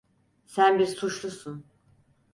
[0.45, 1.65] Sen bir suçlusun.